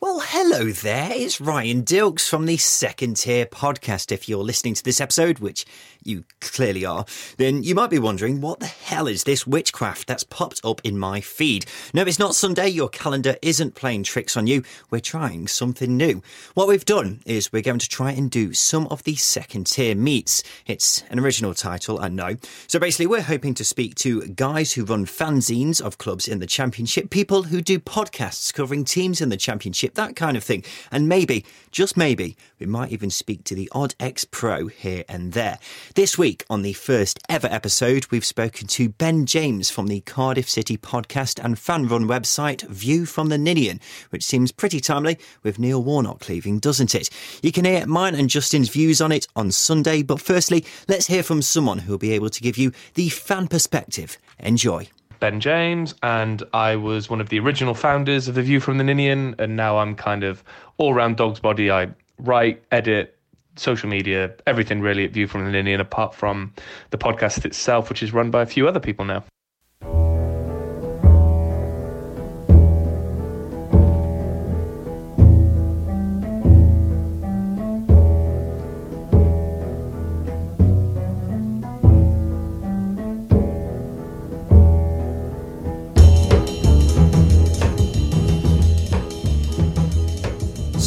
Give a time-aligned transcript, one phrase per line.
[0.00, 1.10] Well, hello there.
[1.12, 4.12] It's Ryan Dilks from the Second Tier podcast.
[4.12, 5.66] If you're listening to this episode, which
[6.04, 7.04] you clearly are,
[7.36, 11.00] then you might be wondering what the hell is this witchcraft that's popped up in
[11.00, 11.66] my feed?
[11.92, 12.68] No, it's not Sunday.
[12.68, 14.62] Your calendar isn't playing tricks on you.
[14.88, 16.22] We're trying something new.
[16.54, 19.96] What we've done is we're going to try and do some of the second tier
[19.96, 20.44] meets.
[20.64, 22.36] It's an original title, I know.
[22.68, 26.46] So basically, we're hoping to speak to guys who run fanzines of clubs in the
[26.46, 30.64] championship, people who do podcasts covering teams in the championship, that kind of thing.
[30.90, 35.32] And maybe, just maybe, we might even speak to the odd ex pro here and
[35.32, 35.58] there.
[35.94, 40.48] This week, on the first ever episode, we've spoken to Ben James from the Cardiff
[40.48, 45.58] City podcast and fan run website View from the Ninian, which seems pretty timely with
[45.58, 47.10] Neil Warnock leaving, doesn't it?
[47.42, 51.22] You can hear mine and Justin's views on it on Sunday, but firstly, let's hear
[51.22, 54.18] from someone who'll be able to give you the fan perspective.
[54.38, 54.88] Enjoy.
[55.20, 58.84] Ben James, and I was one of the original founders of The View from the
[58.84, 60.44] Ninian, and now I'm kind of
[60.76, 61.70] all round dog's body.
[61.70, 61.88] I
[62.18, 63.18] write, edit,
[63.56, 66.52] social media, everything really at View from the Ninian, apart from
[66.90, 69.24] the podcast itself, which is run by a few other people now.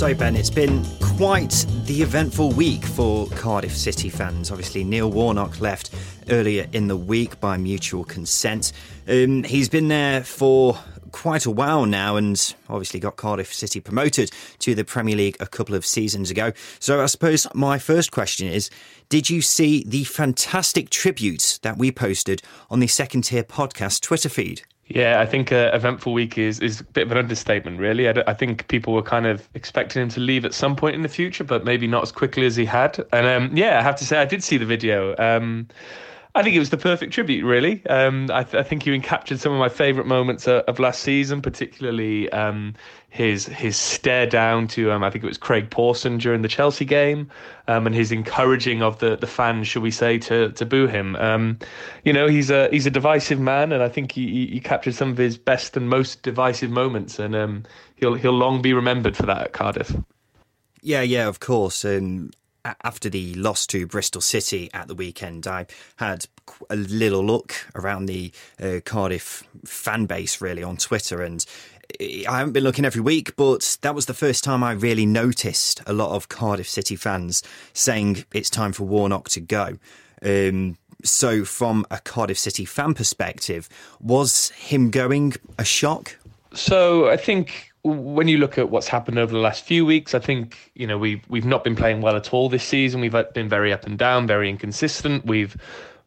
[0.02, 4.50] So, Ben, it's been quite the eventful week for Cardiff City fans.
[4.50, 5.92] Obviously, Neil Warnock left
[6.32, 8.72] earlier in the week by mutual consent.
[9.08, 10.76] Um, he's been there for
[11.12, 15.46] quite a while now and obviously got Cardiff City promoted to the Premier League a
[15.46, 16.52] couple of seasons ago.
[16.80, 18.72] So, I suppose my first question is
[19.10, 22.42] Did you see the fantastic tributes that we posted
[22.72, 24.64] on the Second Tier podcast Twitter feed?
[24.94, 28.10] Yeah, I think uh, eventful week is is a bit of an understatement, really.
[28.10, 31.10] I think people were kind of expecting him to leave at some point in the
[31.10, 33.00] future, but maybe not as quickly as he had.
[33.14, 35.16] And um, yeah, I have to say, I did see the video.
[35.18, 35.68] Um,
[36.34, 37.86] I think it was the perfect tribute, really.
[37.88, 41.02] Um, I, th- I, think you captured some of my favourite moments uh, of last
[41.02, 42.74] season, particularly um,
[43.10, 46.86] his his stare down to um, I think it was Craig Pawson during the Chelsea
[46.86, 47.30] game,
[47.68, 51.18] um, and his encouraging of the, the fans, shall we say, to to boo him.
[51.18, 51.60] Um,
[52.06, 55.10] you know, he's a he's a divisive man, and I think he, he captured some
[55.10, 57.64] of his best and most divisive moments, and um,
[57.98, 59.94] he'll he'll long be remembered for that at Cardiff.
[60.82, 61.84] Yeah, yeah, of course.
[61.84, 62.34] And
[62.84, 65.68] after the loss to Bristol City at the weekend, I
[65.98, 66.26] had
[66.70, 71.46] a little look around the uh, Cardiff fan base really on Twitter, and
[72.00, 75.82] I haven't been looking every week, but that was the first time I really noticed
[75.86, 79.78] a lot of Cardiff City fans saying it's time for Warnock to go.
[80.24, 83.68] Um, so, from a Cardiff City fan perspective,
[84.00, 86.18] was him going a shock?
[86.54, 90.20] So, I think when you look at what's happened over the last few weeks, I
[90.20, 93.02] think you know we've we've not been playing well at all this season.
[93.02, 95.26] We've uh, been very up and down, very inconsistent.
[95.26, 95.58] We've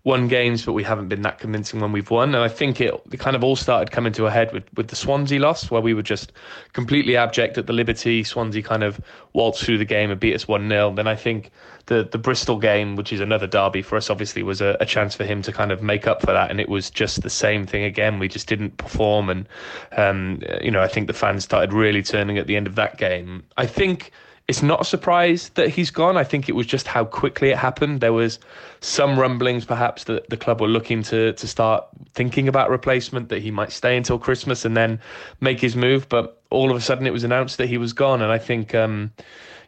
[0.05, 2.35] won games, but we haven't been that convincing when we've won.
[2.35, 4.89] And I think it, it kind of all started coming to a head with, with
[4.89, 6.31] the Swansea loss, where we were just
[6.75, 8.23] completely abject at the Liberty.
[8.23, 9.01] Swansea kind of
[9.33, 10.93] waltzed through the game and beat us 1 0.
[10.95, 11.51] Then I think
[11.87, 15.15] the, the Bristol game, which is another derby for us, obviously was a, a, chance
[15.15, 16.51] for him to kind of make up for that.
[16.51, 18.19] And it was just the same thing again.
[18.19, 19.31] We just didn't perform.
[19.31, 19.49] And,
[19.97, 22.99] um, you know, I think the fans started really turning at the end of that
[22.99, 23.43] game.
[23.57, 24.13] I think
[24.47, 26.19] it's not a surprise that he's gone.
[26.19, 28.01] I think it was just how quickly it happened.
[28.01, 28.39] There was
[28.81, 33.41] some rumblings, perhaps, that the club were looking to to start thinking about replacement, that
[33.41, 35.01] he might stay until Christmas and then
[35.41, 36.09] make his move.
[36.11, 38.75] But all of a sudden, it was announced that he was gone, and I think,
[38.75, 39.13] um,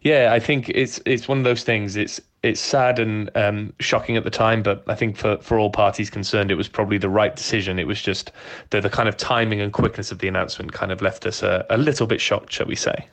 [0.03, 1.97] yeah, I think it's it's one of those things.
[1.97, 5.71] It's it's sad and um, shocking at the time, but I think for, for all
[5.71, 7.79] parties concerned, it was probably the right decision.
[7.79, 8.31] It was just
[8.71, 11.67] the, the kind of timing and quickness of the announcement kind of left us a,
[11.71, 13.09] a little bit shocked, shall we say.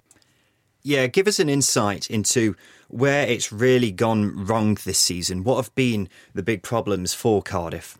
[0.83, 2.55] Yeah, give us an insight into
[2.89, 5.43] where it's really gone wrong this season.
[5.43, 7.97] What have been the big problems for Cardiff?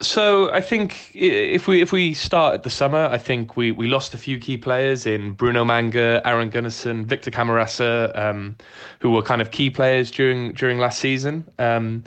[0.00, 3.86] So I think if we if we start at the summer, I think we, we
[3.86, 8.56] lost a few key players in Bruno Manga, Aron Gunnarsson, Victor Camarasa, um,
[8.98, 11.44] who were kind of key players during during last season.
[11.58, 12.04] Um,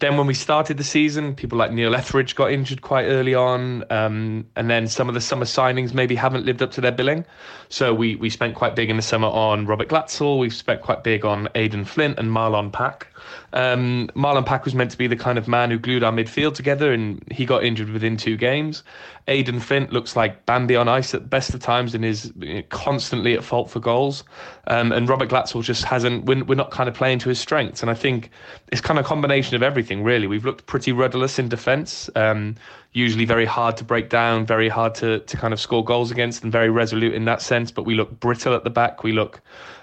[0.00, 3.84] then when we started the season, people like Neil Etheridge got injured quite early on,
[3.90, 7.24] um, and then some of the summer signings maybe haven't lived up to their billing.
[7.68, 10.38] So we we spent quite big in the summer on Robert Glatzel.
[10.38, 13.08] We've spent quite big on Aden Flint and Marlon Pack.
[13.52, 16.54] Um, Marlon Pack was meant to be the kind of man who glued our midfield
[16.54, 18.82] together, and he got injured within two games.
[19.26, 22.32] Aden Flint looks like Bambi on ice at the best of times and is
[22.70, 24.24] constantly at fault for goals.
[24.66, 27.82] Um, and Robert Glatzel just hasn't, we're, we're not kind of playing to his strengths.
[27.82, 28.30] And I think
[28.72, 30.26] it's kind of a combination of everything, really.
[30.26, 32.56] We've looked pretty rudderless in defence, um,
[32.92, 36.42] usually very hard to break down, very hard to, to kind of score goals against,
[36.42, 37.70] and very resolute in that sense.
[37.70, 39.04] But we look brittle at the back.
[39.04, 39.40] We look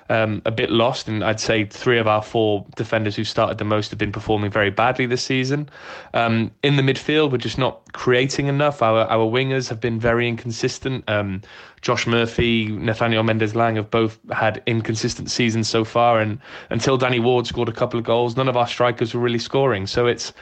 [0.10, 3.64] um, a bit lost, and I'd say three of our four defenders who started the
[3.66, 5.70] most have been performing very badly this season.
[6.14, 8.82] Um, in the midfield, we're just not creating enough.
[8.82, 11.04] Our our wingers have been very inconsistent.
[11.08, 11.42] Um,
[11.82, 16.40] Josh Murphy, Nathaniel Mendez-Laing have both had inconsistent seasons so far, and
[16.72, 19.86] until Danny Ward scored a couple of goals, none of our strikers were really scoring.
[19.86, 20.34] So it's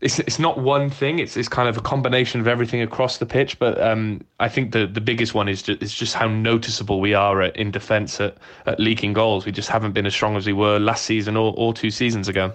[0.00, 1.18] it's it's not one thing.
[1.18, 3.58] It's it's kind of a combination of everything across the pitch.
[3.58, 7.14] But um, I think the the biggest one is just, is just how noticeable we
[7.14, 9.46] are at, in defence at, at leaking goals.
[9.46, 12.28] We just haven't been as strong as we were last season or, or two seasons
[12.28, 12.52] ago.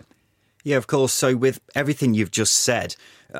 [0.64, 1.14] Yeah, of course.
[1.14, 2.96] So with everything you've just said,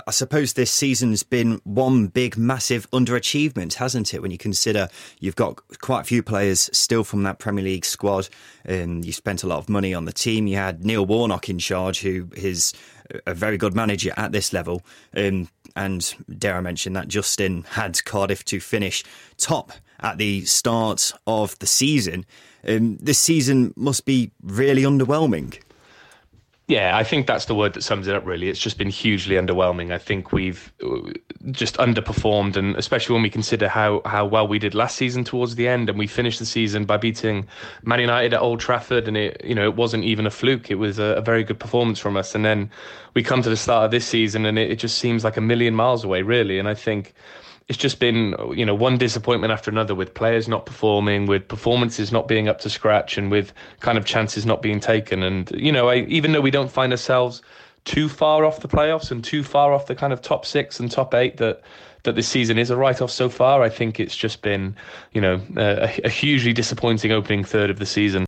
[0.08, 4.22] I suppose this season's been one big, massive underachievement, hasn't it?
[4.22, 4.88] When you consider
[5.20, 8.30] you've got quite a few players still from that Premier League squad,
[8.64, 10.48] and you spent a lot of money on the team.
[10.48, 12.74] You had Neil Warnock in charge, who is
[13.28, 14.82] a very good manager at this level.
[15.16, 19.04] Um, and dare I mention that Justin had Cardiff to finish
[19.38, 22.26] top at the start of the season.
[22.68, 25.60] Um, this season must be really underwhelming.
[26.72, 28.26] Yeah, I think that's the word that sums it up.
[28.26, 29.92] Really, it's just been hugely underwhelming.
[29.92, 31.12] I think we've uh,
[31.52, 35.56] just underperformed, and especially when we consider how how well we did last season towards
[35.56, 37.46] the end, and we finished the season by beating
[37.84, 40.72] Man United at Old Trafford, and it you know it wasn't even a fluke.
[40.72, 42.72] It was a, a very good performance from us, and then
[43.16, 45.42] we come to the start of this season, and it, it just seems like a
[45.42, 46.58] million miles away, really.
[46.58, 47.14] And I think
[47.72, 52.12] it's just been you know one disappointment after another with players not performing, with performances
[52.12, 55.24] not being up to scratch, and with kind of chances not being taken.
[55.24, 57.42] And you know, I, even though we don't find ourselves
[57.86, 60.92] too far off the playoffs and too far off the kind of top six and
[60.92, 61.62] top eight that
[62.04, 63.64] that this season is a write-off so far.
[63.64, 64.76] I think it's just been,
[65.14, 68.26] you know, a, a hugely disappointing opening third of the season.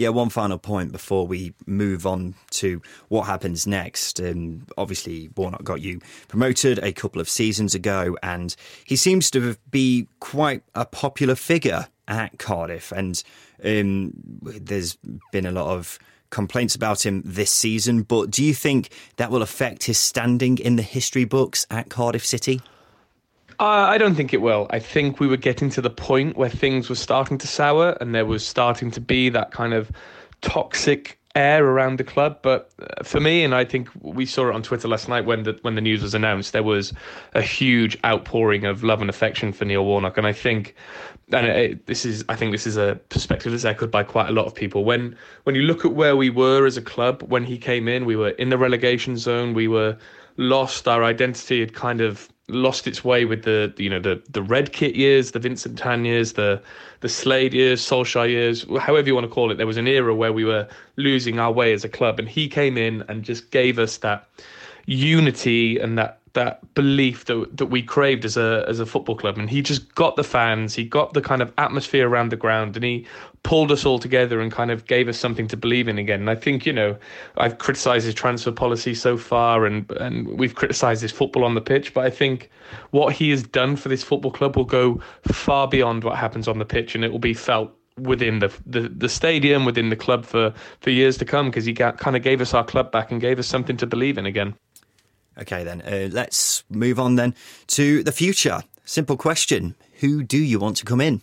[0.00, 4.18] Yeah, one final point before we move on to what happens next.
[4.18, 8.56] Um, obviously, Warnock got you promoted a couple of seasons ago, and
[8.86, 12.92] he seems to be quite a popular figure at Cardiff.
[12.92, 13.22] And
[13.62, 14.96] um, there's
[15.32, 15.98] been a lot of
[16.30, 18.00] complaints about him this season.
[18.00, 22.24] But do you think that will affect his standing in the history books at Cardiff
[22.24, 22.62] City?
[23.60, 24.66] Uh, I don't think it will.
[24.70, 28.14] I think we were getting to the point where things were starting to sour and
[28.14, 29.92] there was starting to be that kind of
[30.40, 32.38] toxic air around the club.
[32.40, 35.42] But uh, for me, and I think we saw it on Twitter last night when
[35.42, 36.94] the when the news was announced, there was
[37.34, 40.74] a huge outpouring of love and affection for Neil Warnock, and I think.
[41.32, 44.32] And it, this is, I think, this is a perspective that's echoed by quite a
[44.32, 44.84] lot of people.
[44.84, 48.04] When when you look at where we were as a club when he came in,
[48.04, 49.54] we were in the relegation zone.
[49.54, 49.96] We were
[50.38, 50.88] lost.
[50.88, 54.72] Our identity had kind of lost its way with the you know the the red
[54.72, 56.62] kit years, the Vincent Tan years, the
[57.00, 59.56] the Slade years, Solskjaer years, however you want to call it.
[59.56, 62.48] There was an era where we were losing our way as a club, and he
[62.48, 64.28] came in and just gave us that
[64.86, 69.36] unity and that that belief that that we craved as a as a football club
[69.36, 72.76] and he just got the fans he got the kind of atmosphere around the ground
[72.76, 73.06] and he
[73.42, 76.30] pulled us all together and kind of gave us something to believe in again and
[76.30, 76.96] I think you know
[77.38, 81.60] I've criticized his transfer policy so far and and we've criticized his football on the
[81.60, 82.50] pitch but I think
[82.90, 86.58] what he has done for this football club will go far beyond what happens on
[86.58, 90.24] the pitch and it will be felt within the, the the stadium within the club
[90.24, 93.10] for for years to come because he got, kind of gave us our club back
[93.10, 94.54] and gave us something to believe in again
[95.38, 97.34] Okay, then uh, let's move on then
[97.68, 98.62] to the future.
[98.84, 101.22] Simple question: Who do you want to come in?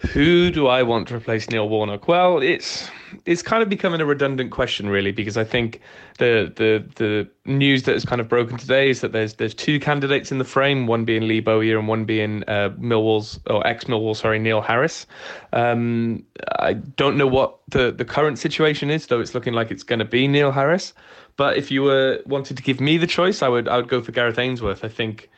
[0.00, 2.08] Who do I want to replace Neil Warnock?
[2.08, 2.88] Well, it's
[3.26, 5.78] it's kind of becoming a redundant question, really, because I think
[6.16, 9.78] the the the news that has kind of broken today is that there's there's two
[9.78, 13.84] candidates in the frame, one being Lee Bowyer and one being uh, Millwall's or ex
[13.84, 15.06] Millwall, sorry, Neil Harris.
[15.52, 16.24] Um,
[16.58, 19.20] I don't know what the the current situation is, though.
[19.20, 20.94] It's looking like it's going to be Neil Harris.
[21.36, 24.00] But if you were wanted to give me the choice, I would I would go
[24.00, 24.82] for Gareth Ainsworth.
[24.82, 25.28] I think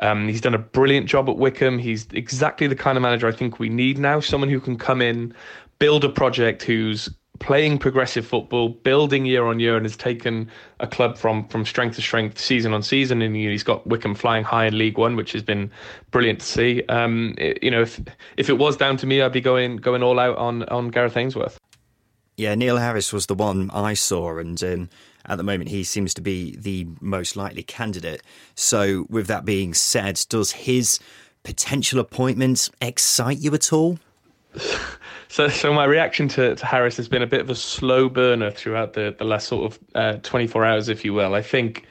[0.00, 1.78] um, he's done a brilliant job at Wycombe.
[1.78, 4.20] He's exactly the kind of manager I think we need now.
[4.20, 5.34] Someone who can come in,
[5.78, 10.50] build a project, who's playing progressive football, building year on year, and has taken
[10.80, 13.22] a club from from strength to strength, season on season.
[13.22, 15.70] And he's got Wycombe flying high in League One, which has been
[16.10, 16.82] brilliant to see.
[16.88, 18.00] Um, it, you know, if
[18.36, 21.16] if it was down to me, I'd be going going all out on on Gareth
[21.16, 21.58] Ainsworth.
[22.36, 24.90] Yeah, Neil Harris was the one I saw, and um,
[25.28, 28.22] at the moment, he seems to be the most likely candidate.
[28.54, 30.98] So, with that being said, does his
[31.42, 33.98] potential appointment excite you at all?
[35.28, 38.50] So, so my reaction to, to Harris has been a bit of a slow burner
[38.50, 41.34] throughout the, the last sort of uh, 24 hours, if you will.
[41.34, 41.84] I think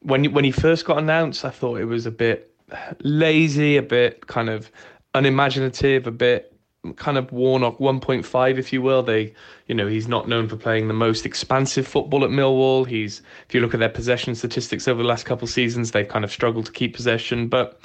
[0.00, 2.54] when when he first got announced, I thought it was a bit
[3.00, 4.70] lazy, a bit kind of
[5.14, 6.55] unimaginative, a bit
[6.94, 9.02] kind of Warnock 1.5, if you will.
[9.02, 9.34] They,
[9.66, 12.86] you know, he's not known for playing the most expansive football at Millwall.
[12.86, 16.08] He's, if you look at their possession statistics over the last couple of seasons, they've
[16.08, 17.48] kind of struggled to keep possession.
[17.48, 17.78] But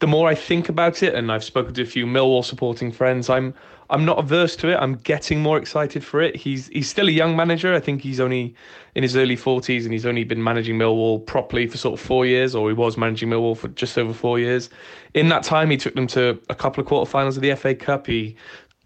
[0.00, 3.28] the more I think about it, and I've spoken to a few Millwall supporting friends,
[3.30, 3.54] I'm
[3.90, 4.76] I'm not averse to it.
[4.76, 6.36] I'm getting more excited for it.
[6.36, 7.74] He's he's still a young manager.
[7.74, 8.54] I think he's only
[8.94, 12.24] in his early 40s and he's only been managing Millwall properly for sort of four
[12.24, 14.70] years, or he was managing Millwall for just over four years.
[15.14, 18.06] In that time, he took them to a couple of quarterfinals of the FA Cup.
[18.06, 18.36] He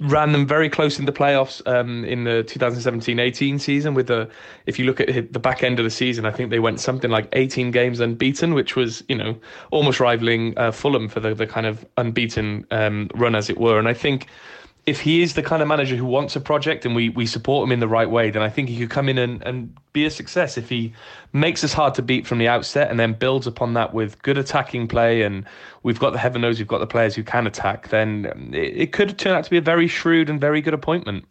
[0.00, 4.28] ran them very close in the playoffs um, in the 2017-18 season with the
[4.66, 7.12] if you look at the back end of the season I think they went something
[7.12, 9.38] like 18 games unbeaten which was you know
[9.70, 13.78] almost rivaling uh, Fulham for the, the kind of unbeaten um, run as it were
[13.78, 14.26] and I think
[14.86, 17.66] if he is the kind of manager who wants a project and we, we support
[17.66, 20.04] him in the right way, then I think he could come in and, and be
[20.04, 20.58] a success.
[20.58, 20.92] If he
[21.32, 24.36] makes us hard to beat from the outset and then builds upon that with good
[24.36, 25.46] attacking play, and
[25.82, 28.92] we've got the heaven knows we've got the players who can attack, then it, it
[28.92, 31.24] could turn out to be a very shrewd and very good appointment.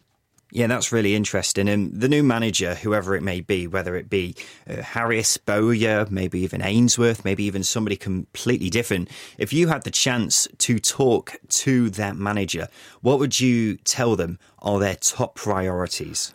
[0.54, 1.68] Yeah, that's really interesting.
[1.68, 4.36] And the new manager, whoever it may be, whether it be
[4.70, 9.90] uh, Harris, Bowyer, maybe even Ainsworth, maybe even somebody completely different, if you had the
[9.90, 12.68] chance to talk to that manager,
[13.00, 16.32] what would you tell them are their top priorities?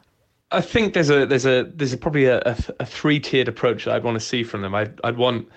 [0.52, 2.42] I think there's a there's a there's a, probably a,
[2.80, 4.76] a, three tiered approach that I'd want to see from them.
[4.76, 5.48] I'd, I'd want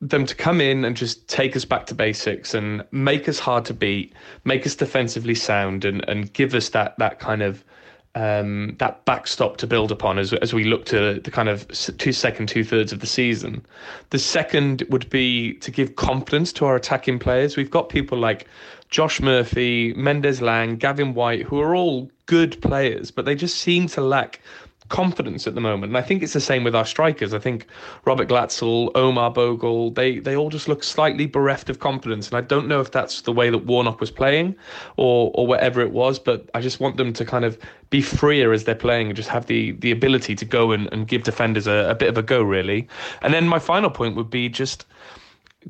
[0.00, 3.64] them to come in and just take us back to basics and make us hard
[3.64, 4.14] to beat,
[4.44, 7.64] make us defensively sound, and and give us that that kind of
[8.14, 11.66] um, that backstop to build upon as as we look to the kind of
[11.98, 13.64] two second two thirds of the season.
[14.10, 17.56] The second would be to give confidence to our attacking players.
[17.56, 18.46] We've got people like
[18.90, 24.00] Josh Murphy, Mendez-Laing, Gavin Whyte, who are all good players, but they just seem to
[24.00, 24.40] lack
[24.88, 25.90] confidence at the moment.
[25.90, 27.34] And I think it's the same with our strikers.
[27.34, 27.66] I think
[28.04, 32.28] Robert Glatzel, Omar Bogle, they they all just look slightly bereft of confidence.
[32.28, 34.56] And I don't know if that's the way that Warnock was playing
[34.96, 37.58] or or whatever it was, but I just want them to kind of
[37.90, 41.06] be freer as they're playing and just have the the ability to go and, and
[41.08, 42.88] give defenders a, a bit of a go really.
[43.22, 44.86] And then my final point would be just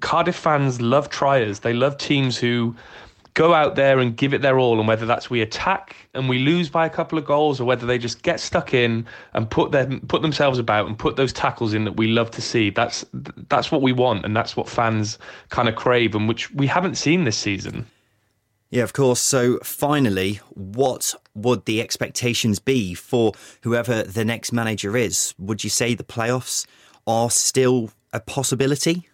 [0.00, 1.60] Cardiff fans love triers.
[1.60, 2.76] They love teams who
[3.38, 6.40] go out there and give it their all, and whether that's we attack and we
[6.40, 9.70] lose by a couple of goals, or whether they just get stuck in and put
[9.70, 12.70] them put themselves about and put those tackles in that we love to see.
[12.70, 13.04] That's
[13.48, 15.18] that's what we want, and that's what fans
[15.50, 17.86] kind of crave, and which we haven't seen this season.
[18.70, 19.20] Yeah, of course.
[19.20, 25.32] So finally, what would the expectations be for whoever the next manager is?
[25.38, 26.66] Would you say the playoffs
[27.06, 29.08] are still a possibility?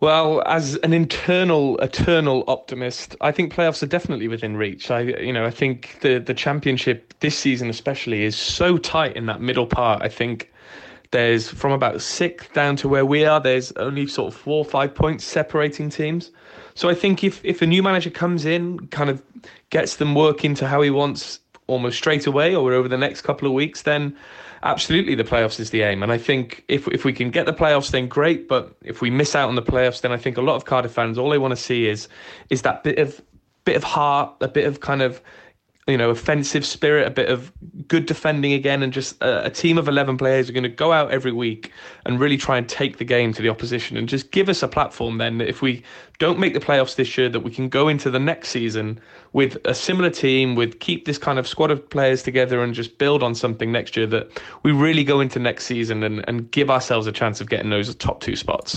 [0.00, 4.90] Well, as an internal, eternal optimist, I think playoffs are definitely within reach.
[4.90, 9.24] I, you know, I think the the championship this season, especially, is so tight in
[9.26, 10.02] that middle part.
[10.02, 10.52] I think
[11.12, 13.40] there's from about sixth down to where we are.
[13.40, 16.30] There's only sort of four or five points separating teams.
[16.74, 19.22] So I think if if a new manager comes in, kind of
[19.70, 23.48] gets them working to how he wants, almost straight away or over the next couple
[23.48, 24.14] of weeks, then
[24.62, 26.02] absolutely the playoffs is the aim.
[26.02, 28.48] And I think if if we can get the playoffs, then great.
[28.48, 30.92] But if we miss out on the playoffs, then I think a lot of Cardiff
[30.92, 32.08] fans all they want to see is
[32.50, 33.20] is that bit of
[33.64, 35.20] bit of heart, a bit of kind of
[35.86, 37.52] you know, offensive spirit, a bit of
[37.86, 40.92] good defending again, and just a, a team of 11 players are going to go
[40.92, 41.70] out every week
[42.04, 44.68] and really try and take the game to the opposition and just give us a
[44.68, 45.84] platform then if we
[46.18, 48.98] don't make the playoffs this year, that we can go into the next season
[49.32, 52.98] with a similar team, with keep this kind of squad of players together and just
[52.98, 56.70] build on something next year that we really go into next season and, and give
[56.70, 58.76] ourselves a chance of getting those top two spots.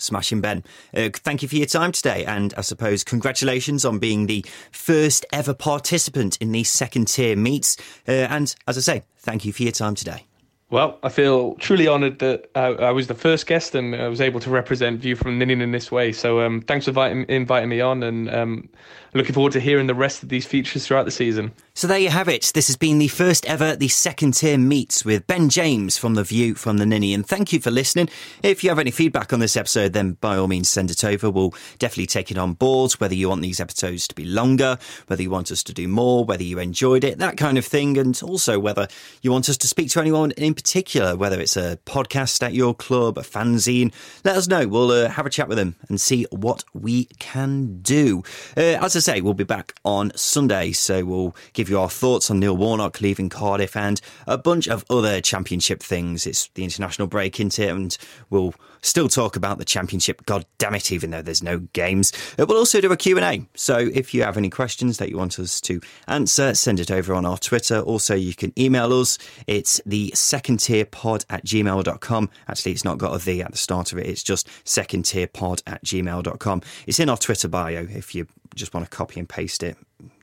[0.00, 0.64] Smashing Ben.
[0.94, 5.26] Uh, thank you for your time today, and I suppose congratulations on being the first
[5.32, 7.76] ever participant in these second tier meets.
[8.06, 10.27] Uh, and as I say, thank you for your time today.
[10.70, 14.20] Well, I feel truly honoured that uh, I was the first guest and I was
[14.20, 16.12] able to represent View from Ninian in this way.
[16.12, 18.68] So um, thanks for inviting, inviting, me on and um,
[19.14, 21.52] looking forward to hearing the rest of these features throughout the season.
[21.74, 22.50] So there you have it.
[22.54, 26.24] This has been the first ever, the second tier meets with Ben James from The
[26.24, 27.22] View from the Ninian.
[27.22, 28.08] Thank you for listening.
[28.42, 31.30] If you have any feedback on this episode, then by all means send it over.
[31.30, 35.22] We'll definitely take it on board, whether you want these episodes to be longer, whether
[35.22, 38.20] you want us to do more, whether you enjoyed it, that kind of thing, and
[38.22, 38.88] also whether
[39.22, 42.74] you want us to speak to anyone in particular, whether it's a podcast at your
[42.74, 43.92] club, a fanzine,
[44.24, 44.66] let us know.
[44.66, 48.24] We'll uh, have a chat with them and see what we can do.
[48.56, 52.28] Uh, as I say, we'll be back on Sunday, so we'll give you our thoughts
[52.28, 56.26] on Neil Warnock leaving Cardiff and a bunch of other championship things.
[56.26, 57.70] It's the international break, into it?
[57.70, 57.96] And
[58.30, 60.26] we'll still talk about the championship.
[60.26, 62.12] God damn it, even though there's no games.
[62.36, 63.46] Uh, we'll also do a Q&A.
[63.54, 67.14] So if you have any questions that you want us to answer, send it over
[67.14, 67.78] on our Twitter.
[67.78, 69.18] Also, you can email us.
[69.46, 72.30] It's the second secondtierpod at gmail.com.
[72.48, 75.84] Actually, it's not got a V at the start of it, it's just secondtierpod at
[75.84, 76.62] gmail.com.
[76.86, 79.76] It's in our Twitter bio if you just want to copy and paste it,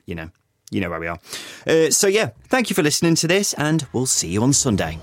[0.04, 0.30] you know.
[0.72, 1.20] You know where we are.
[1.64, 4.98] Uh, so, yeah, thank you for listening to this, and we'll see you on Sunday.